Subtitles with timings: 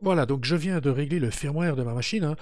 [0.00, 2.36] Voilà, donc je viens de régler le firmware de ma machine, hein,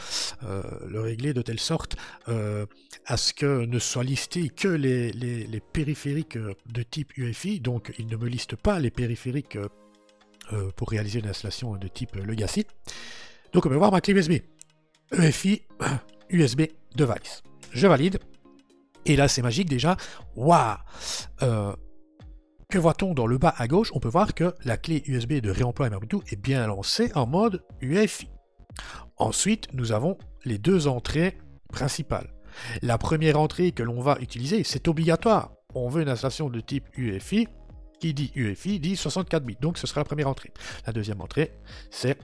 [0.45, 1.97] euh, le régler de telle sorte
[2.29, 2.65] euh,
[3.07, 8.07] à ce que ne soient listés que les, périphériques euh, de type UEFI, donc il
[8.07, 9.59] ne me liste pas les périphériques
[10.77, 12.67] pour réaliser une installation de type Legacy.
[13.53, 14.35] Donc on va voir ma clé USB.
[15.19, 15.63] EFI,
[16.31, 16.63] USB
[16.95, 17.43] device.
[17.73, 18.21] Je valide.
[19.07, 19.97] Et là c'est magique déjà.
[20.35, 20.77] Waouh
[22.69, 23.91] que voit-on dans le bas à gauche?
[23.95, 27.63] On peut voir que la clé USB de réemploi Ubuntu est bien lancée en mode
[27.81, 28.29] UEFI.
[29.17, 31.39] Ensuite, nous avons les deux entrées
[31.73, 32.33] principales.
[32.83, 35.53] La première entrée que l'on va utiliser, c'est obligatoire.
[35.75, 37.49] On veut une installation de type UEFI.
[37.99, 39.57] Qui dit UEFI dit 64 bits.
[39.61, 40.53] Donc ce sera la première entrée.
[40.87, 41.53] La deuxième entrée,
[41.91, 42.19] c'est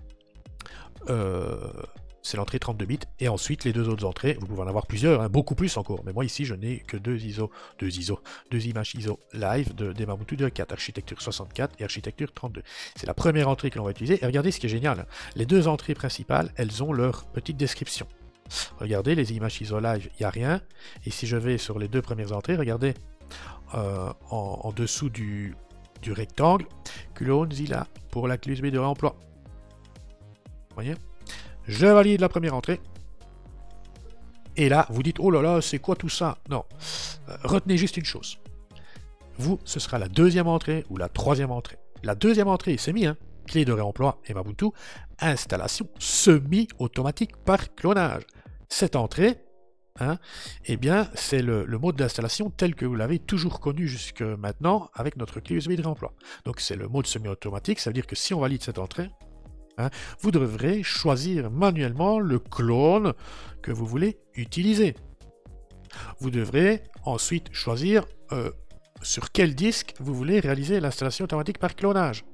[1.08, 1.72] euh,
[2.22, 5.20] c'est l'entrée 32 bits, et ensuite les deux autres entrées, vous pouvez en avoir plusieurs,
[5.20, 8.66] hein, beaucoup plus encore, mais moi ici je n'ai que deux ISO, deux ISO, deux
[8.66, 12.62] images ISO live de Demamutu 2.4, architecture 64 et architecture 32.
[12.96, 15.06] C'est la première entrée que l'on va utiliser, et regardez ce qui est génial,
[15.36, 18.06] les deux entrées principales, elles ont leur petite description.
[18.78, 20.60] Regardez, les images ISO live, il n'y a rien,
[21.06, 22.94] et si je vais sur les deux premières entrées, regardez,
[23.74, 25.54] euh, en, dessous du,
[26.06, 26.66] rectangle,
[27.14, 29.16] clone Zilla pour la clé USB de réemploi.
[30.68, 30.94] Vous voyez?
[31.66, 32.80] Je valide la première entrée.
[34.56, 36.38] Et là, vous dites, oh là là, c'est quoi tout ça?
[36.50, 36.64] Non.
[37.28, 38.38] Euh, retenez juste une chose.
[39.38, 41.78] Vous, ce sera la deuxième entrée ou la troisième entrée.
[42.02, 44.66] La deuxième entrée, c'est mis, hein clé de réemploi et Mabuntu,
[45.18, 48.22] installation semi-automatique par clonage.
[48.68, 49.44] Cette entrée,
[50.00, 50.18] hein,
[50.66, 54.90] eh bien, c'est le, le, mode d'installation tel que vous l'avez toujours connu jusque maintenant
[54.94, 56.14] avec notre clé USB de réemploi.
[56.44, 59.10] Donc c'est le mode semi-automatique, ça veut dire que si on valide cette entrée,
[59.78, 59.88] Hein,
[60.20, 63.14] vous devrez choisir manuellement le clone
[63.62, 64.94] que vous voulez utiliser.
[66.20, 68.50] Vous devrez ensuite choisir euh,
[69.02, 72.24] sur quel disque vous voulez réaliser l'installation automatique par clonage.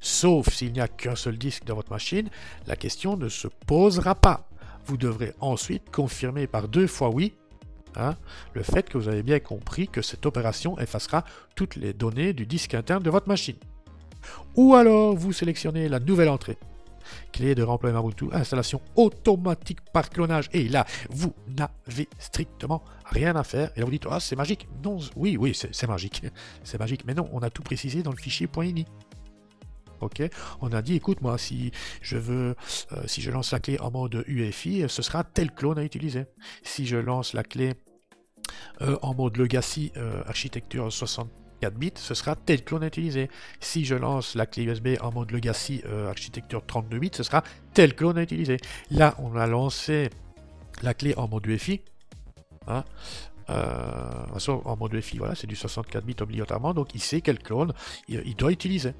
[0.00, 2.28] Sauf s'il n'y a qu'un seul disque dans votre machine,
[2.66, 4.48] la question ne se posera pas.
[4.86, 7.34] Vous devrez ensuite confirmer par deux fois oui
[7.96, 8.16] hein,
[8.54, 11.24] le fait que vous avez bien compris que cette opération effacera
[11.54, 13.56] toutes les données du disque interne de votre machine.
[14.56, 16.58] Ou alors vous sélectionnez la nouvelle entrée
[17.32, 20.48] clé de remploi Ubuntu, installation automatique par clonage.
[20.52, 23.70] Et là, vous n'avez strictement rien à faire.
[23.76, 24.68] Et là, vous dites, ah, c'est magique.
[24.84, 26.22] Non, oui, oui, c'est magique.
[26.64, 27.04] C'est magique.
[27.06, 28.86] Mais non, on a tout précisé dans le fichier .ini.
[30.00, 30.22] Ok,
[30.60, 31.72] on a dit, écoute, moi, si
[32.02, 32.54] je veux,
[32.92, 36.26] euh, si je lance la clé en mode UEFI, ce sera tel clone à utiliser.
[36.62, 37.74] Si je lance la clé
[38.80, 41.28] euh, en mode Legacy euh, architecture 60
[41.60, 43.28] 4 bits, ce sera tel clone à utiliser.
[43.60, 47.42] Si je lance la clé USB en mode Legacy euh, architecture 32 bits, ce sera
[47.74, 48.58] tel clone à utiliser.
[48.90, 50.10] Là, on a lancé
[50.82, 51.80] la clé en mode UEFI.
[52.66, 52.84] Hein,
[53.50, 57.72] euh, en mode UEFI, voilà, c'est du 64 bits obligatoirement, donc il sait quel clone
[58.08, 58.94] il doit utiliser.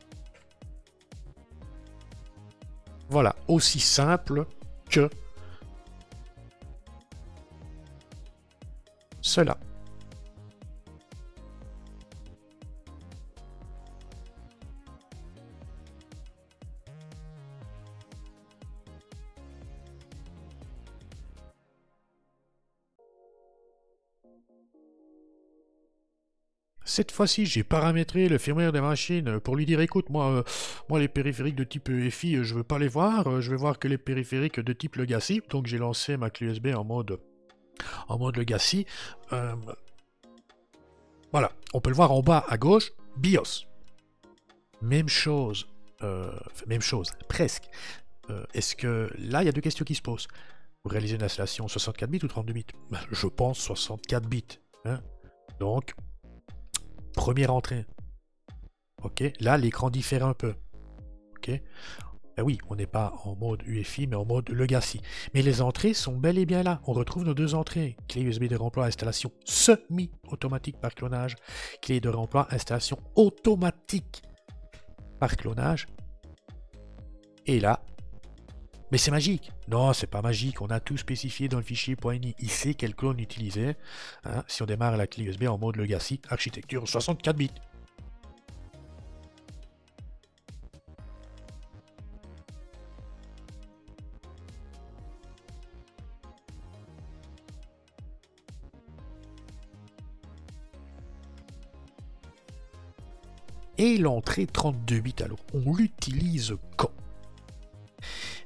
[3.10, 4.46] Voilà, aussi simple
[4.90, 5.08] que
[9.20, 9.58] cela.
[26.88, 30.43] Cette fois-ci, j'ai paramétré le firmware des machines pour lui dire écoute, moi, euh,
[30.88, 33.59] moi les périphériques de type EFI, euh, je veux pas les voir, euh, je vais
[33.59, 35.43] voir que les périphériques de type Legacy.
[35.50, 37.21] Donc j'ai lancé ma clé USB en mode
[38.09, 38.87] en mode Legacy.
[41.31, 43.66] voilà, on peut le voir en bas à gauche, BIOS.
[44.81, 45.69] Même chose,
[46.66, 47.65] même chose, presque.
[48.55, 50.26] Est-ce que là, il y a deux questions qui se posent.
[50.84, 52.66] Vous réalisez une installation 64 bits ou 32 bits?
[53.10, 54.59] Je pense 64 bits.
[54.87, 55.00] Hein
[55.60, 55.93] Donc,
[57.18, 57.84] première entrée.
[59.02, 60.54] Ok, là l'écran diffère un peu.
[61.36, 61.50] Ok,
[62.36, 65.00] ben oui, on n'est pas en mode UEFI, mais en mode Legacy.
[65.34, 66.80] Mais les entrées sont bel et bien là.
[66.86, 67.96] On retrouve nos deux entrées.
[68.06, 71.34] Clé USB de remploi installation semi-automatique par clonage.
[71.82, 74.22] Clé de remploi installation automatique
[75.19, 75.88] par clonage.
[77.46, 77.82] Et là,
[78.90, 79.52] mais c'est magique.
[79.69, 80.62] Non, c'est pas magique.
[80.62, 82.35] On a tout spécifié dans le fichier .ini.
[82.38, 83.76] Il sait quel clone utiliser.
[84.25, 87.50] Hein, si on démarre la clé USB en mode Legacy, architecture 64 bits.
[103.81, 106.91] Et l'entrée 32 bits, alors, on l'utilise quand?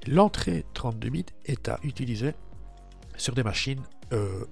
[0.06, 2.34] L'entrée 32 bits est à utiliser
[3.16, 3.82] sur des machines
[4.12, 4.44] euh,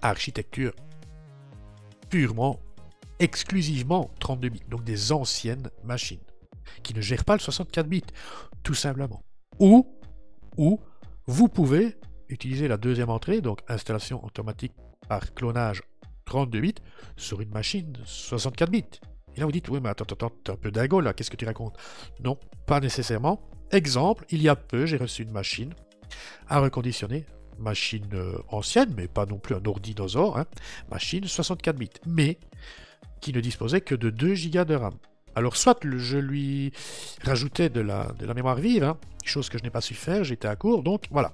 [0.00, 0.72] architecture
[2.08, 2.60] purement,
[3.18, 6.20] exclusivement 32 bits, donc des anciennes machines,
[6.82, 8.02] qui ne gèrent pas le 64 bits,
[8.62, 9.22] tout simplement.
[9.58, 9.86] Ou,
[10.56, 10.78] ou
[11.26, 11.96] vous pouvez
[12.28, 14.72] utiliser la deuxième entrée, donc installation automatique
[15.08, 15.82] par clonage
[16.26, 16.74] 32 bits,
[17.16, 18.84] sur une machine 64 bits.
[19.36, 21.36] Et là vous dites, oui mais attends, attends, t'es un peu dingo là, qu'est-ce que
[21.36, 21.76] tu racontes?
[22.22, 23.40] Non, pas nécessairement.
[23.70, 25.72] Exemple, il y a peu, j'ai reçu une machine
[26.48, 27.24] à reconditionner,
[27.58, 30.44] machine euh, ancienne, mais pas non plus un ordi hein,
[30.90, 32.38] machine 64 bits, mais
[33.20, 34.94] qui ne disposait que de 2 Go de RAM.
[35.34, 36.72] Alors soit je lui
[37.24, 40.56] rajoutais de la, mémoire vive, hein, chose que je n'ai pas su faire, j'étais à
[40.56, 41.32] court, donc voilà.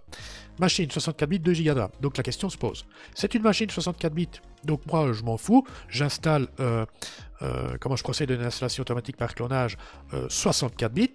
[0.60, 1.90] Machine 64 bits, 2 Go de RAM.
[2.00, 2.84] Donc la question se pose.
[3.14, 4.28] C'est une machine 64 bits,
[4.64, 6.84] donc moi je m'en fous, j'installe, euh,
[7.42, 9.76] euh, comment je procède à une installation automatique par clonage,
[10.28, 11.14] 64 bits,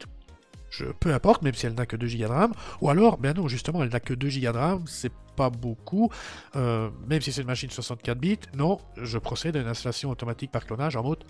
[1.00, 3.48] peu importe, même si elle n'a que 2 Go de RAM, ou alors, ben non,
[3.48, 6.10] justement, elle n'a que 2 Go de RAM, c'est pas beaucoup,
[6.56, 10.52] euh, même si c'est une machine 64 bits, non, je procède à une installation automatique
[10.52, 11.24] par clonage en mode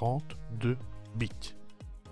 [0.00, 0.78] 32
[1.16, 1.54] bits.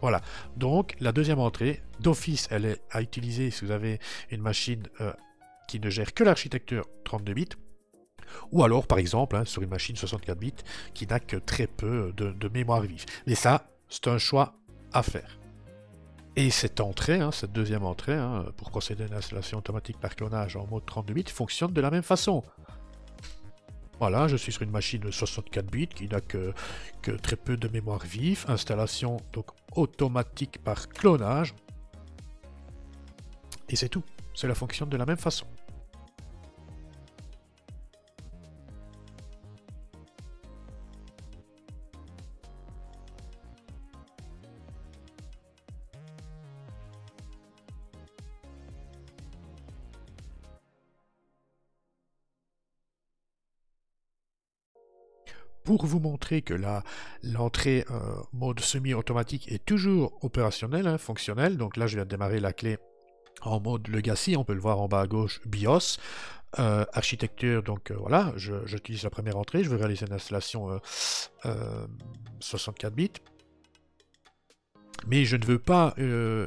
[0.02, 0.20] Voilà,
[0.56, 3.99] donc la deuxième entrée, d'office, elle est à utiliser si vous avez
[4.31, 5.12] une machine euh,
[5.69, 7.49] qui ne gère que l'architecture 32 bits,
[8.52, 10.52] ou alors par exemple hein, sur une machine 64 bits
[10.93, 13.06] qui n'a que très peu de mémoire vive.
[13.26, 14.52] Mais ça, c'est un choix
[14.93, 15.38] à faire.
[16.37, 20.14] Et cette entrée, hein, cette deuxième entrée, hein, pour procéder à une installation automatique par
[20.14, 22.44] clonage en mode 32 bits, fonctionne de la même façon.
[23.98, 26.52] Voilà, je suis sur une machine de 64 bits qui n'a que,
[27.02, 28.44] que, très peu de mémoire vive.
[28.48, 31.54] Installation donc automatique par clonage.
[33.68, 34.04] Et c'est tout.
[34.34, 35.46] Cela fonctionne de la même façon.
[55.68, 56.54] Pour vous montrer que
[57.22, 61.58] l'entrée euh, mode semi-automatique est toujours opérationnelle, hein, fonctionnelle.
[61.58, 62.78] Donc là, je viens démarrer la clé
[63.42, 65.98] en mode legacy, on peut le voir en bas à gauche, BIOS.
[66.58, 70.80] Euh, architecture, donc euh, voilà, j'utilise la première entrée, je vais réaliser une installation
[72.40, 73.10] 64 bits.
[75.06, 75.94] Mais je ne veux pas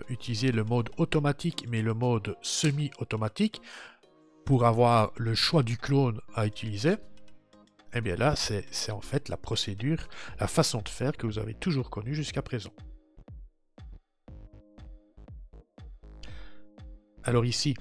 [0.09, 3.61] utiliser le mode automatique, mais le mode semi-automatique
[4.45, 6.95] pour avoir le choix du clone à utiliser.
[7.93, 10.07] Eh bien là, c'est en fait la procédure,
[10.39, 12.71] la façon de faire que vous avez toujours connue jusqu'à présent.
[17.23, 17.75] Alors ici,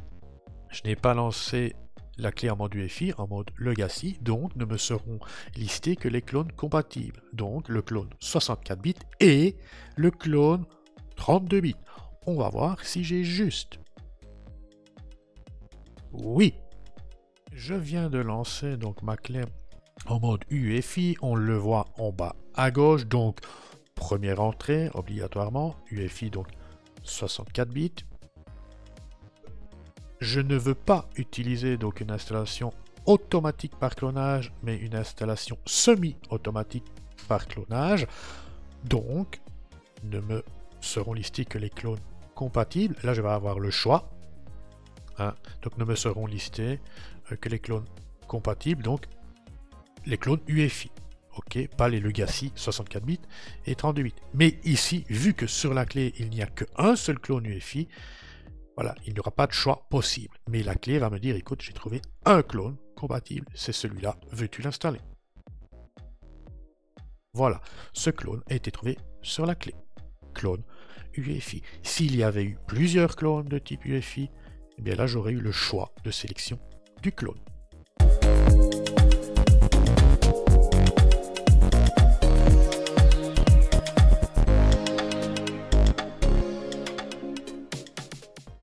[0.68, 1.74] je n'ai pas lancé
[2.18, 5.20] la clé en mode UEFI, en mode Legacy, donc ne me seront
[5.56, 7.22] listés que les clones compatibles.
[7.32, 9.56] Donc le clone 64 bits et
[9.96, 10.66] le clone
[11.16, 11.76] 32 bits.
[12.26, 13.78] On va voir si j'ai juste.
[16.12, 16.54] Oui,
[17.52, 19.44] je viens de lancer donc ma clé
[20.06, 23.40] en mode UEFI, on le voit en bas à gauche, donc
[23.94, 26.48] première entrée obligatoirement, UEFI donc
[27.02, 27.92] 64 bits.
[30.20, 32.72] Je ne veux pas utiliser donc une installation
[33.06, 36.84] automatique par clonage, mais une installation semi-automatique
[37.28, 38.06] par clonage.
[38.84, 39.40] Donc,
[40.04, 40.44] ne me
[40.80, 42.00] seront listés que les clones
[42.34, 42.96] compatibles.
[43.02, 44.10] Là, je vais avoir le choix.
[45.18, 45.34] Hein.
[45.62, 46.80] Donc, ne me seront listés
[47.32, 47.86] euh, que les clones
[48.26, 48.82] compatibles.
[48.82, 49.06] Donc,
[50.06, 50.90] les clones UEFI.
[51.36, 53.20] Ok, pas les Legacy 64 bits
[53.66, 54.14] et 32 bits.
[54.34, 57.88] Mais ici, vu que sur la clé, il n'y a qu'un seul clone UEFI,
[58.76, 60.36] voilà, il n'y aura pas de choix possible.
[60.48, 64.62] Mais la clé va me dire, écoute, j'ai trouvé un clone compatible, c'est celui-là, veux-tu
[64.62, 65.00] l'installer?
[67.32, 67.60] Voilà,
[67.92, 69.74] ce clone a été trouvé sur la clé.
[70.34, 70.62] Clone
[71.14, 71.62] UEFI.
[71.82, 74.30] S'il y avait eu plusieurs clones de type UEFI,
[74.78, 76.58] eh bien là, j'aurais eu le choix de sélection
[77.02, 77.40] du clone.